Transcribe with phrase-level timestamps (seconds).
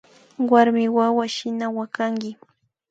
[0.49, 2.37] Warmiwawa shina wakanki